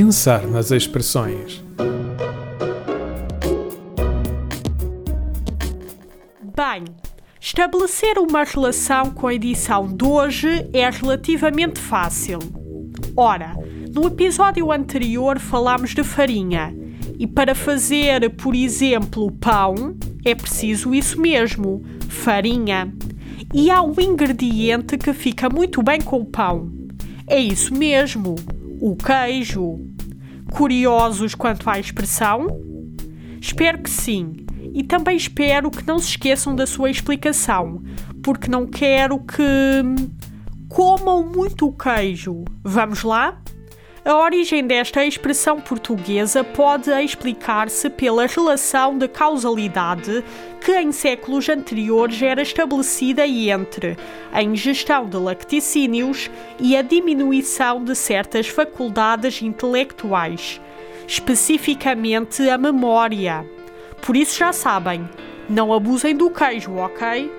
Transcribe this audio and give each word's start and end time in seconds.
Pensar 0.00 0.46
nas 0.46 0.70
expressões. 0.70 1.60
Bem, 6.54 6.84
estabelecer 7.40 8.16
uma 8.16 8.44
relação 8.44 9.10
com 9.10 9.26
a 9.26 9.34
edição 9.34 9.88
de 9.88 10.04
hoje 10.04 10.70
é 10.72 10.88
relativamente 10.88 11.80
fácil. 11.80 12.38
Ora, 13.16 13.56
no 13.92 14.06
episódio 14.06 14.70
anterior 14.70 15.40
falámos 15.40 15.96
de 15.96 16.04
farinha 16.04 16.72
e 17.18 17.26
para 17.26 17.52
fazer, 17.52 18.30
por 18.36 18.54
exemplo, 18.54 19.32
pão 19.32 19.96
é 20.24 20.32
preciso 20.32 20.94
isso 20.94 21.20
mesmo, 21.20 21.82
farinha. 22.08 22.94
E 23.52 23.68
há 23.68 23.82
um 23.82 23.94
ingrediente 23.98 24.96
que 24.96 25.12
fica 25.12 25.50
muito 25.50 25.82
bem 25.82 26.00
com 26.00 26.20
o 26.20 26.24
pão. 26.24 26.70
É 27.26 27.40
isso 27.40 27.74
mesmo, 27.74 28.36
o 28.80 28.94
queijo. 28.94 29.87
Curiosos 30.52 31.34
quanto 31.34 31.68
à 31.68 31.78
expressão? 31.78 32.46
Espero 33.40 33.78
que 33.78 33.90
sim. 33.90 34.46
E 34.74 34.82
também 34.82 35.16
espero 35.16 35.70
que 35.70 35.86
não 35.86 35.98
se 35.98 36.10
esqueçam 36.10 36.54
da 36.54 36.66
sua 36.66 36.90
explicação, 36.90 37.82
porque 38.22 38.50
não 38.50 38.66
quero 38.66 39.18
que 39.20 39.42
comam 40.68 41.24
muito 41.24 41.72
queijo. 41.72 42.44
Vamos 42.62 43.02
lá? 43.02 43.40
A 44.08 44.16
origem 44.16 44.66
desta 44.66 45.04
expressão 45.04 45.60
portuguesa 45.60 46.42
pode 46.42 46.90
explicar-se 46.90 47.90
pela 47.90 48.24
relação 48.24 48.96
de 48.96 49.06
causalidade 49.06 50.24
que 50.62 50.74
em 50.74 50.90
séculos 50.92 51.46
anteriores 51.46 52.22
era 52.22 52.40
estabelecida 52.40 53.26
entre 53.26 53.98
a 54.32 54.42
ingestão 54.42 55.06
de 55.06 55.18
lacticínios 55.18 56.30
e 56.58 56.74
a 56.74 56.80
diminuição 56.80 57.84
de 57.84 57.94
certas 57.94 58.48
faculdades 58.48 59.42
intelectuais, 59.42 60.58
especificamente 61.06 62.48
a 62.48 62.56
memória. 62.56 63.44
Por 64.00 64.16
isso 64.16 64.38
já 64.38 64.54
sabem, 64.54 65.06
não 65.50 65.70
abusem 65.70 66.16
do 66.16 66.30
queijo, 66.30 66.76
ok? 66.76 67.30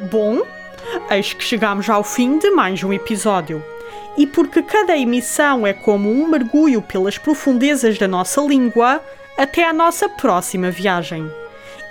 Bom, 0.00 0.42
eis 1.08 1.32
que 1.32 1.44
chegamos 1.44 1.88
ao 1.88 2.02
fim 2.02 2.38
de 2.38 2.50
mais 2.50 2.82
um 2.82 2.92
episódio. 2.92 3.64
E 4.16 4.26
porque 4.26 4.62
cada 4.62 4.96
emissão 4.96 5.64
é 5.64 5.72
como 5.72 6.10
um 6.10 6.26
mergulho 6.28 6.82
pelas 6.82 7.16
profundezas 7.16 7.96
da 7.96 8.08
nossa 8.08 8.40
língua, 8.40 9.00
até 9.38 9.64
à 9.64 9.72
nossa 9.72 10.08
próxima 10.08 10.70
viagem. 10.70 11.30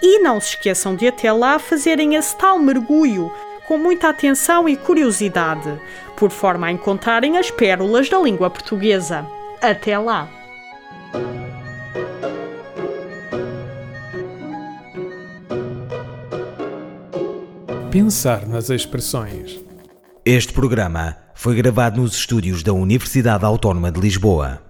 E 0.00 0.20
não 0.20 0.40
se 0.40 0.50
esqueçam 0.50 0.94
de 0.94 1.08
até 1.08 1.32
lá 1.32 1.58
fazerem 1.58 2.14
esse 2.14 2.36
tal 2.36 2.58
mergulho 2.58 3.32
com 3.66 3.76
muita 3.76 4.08
atenção 4.08 4.68
e 4.68 4.76
curiosidade, 4.76 5.78
por 6.16 6.30
forma 6.30 6.68
a 6.68 6.72
encontrarem 6.72 7.36
as 7.36 7.50
pérolas 7.50 8.08
da 8.08 8.18
língua 8.18 8.48
portuguesa. 8.48 9.26
Até 9.60 9.98
lá! 9.98 10.28
Pensar 17.90 18.46
nas 18.46 18.68
expressões. 18.68 19.58
Este 20.22 20.52
programa 20.52 21.16
foi 21.34 21.56
gravado 21.56 22.02
nos 22.02 22.14
estúdios 22.14 22.62
da 22.62 22.70
Universidade 22.70 23.46
Autónoma 23.46 23.90
de 23.90 23.98
Lisboa. 23.98 24.67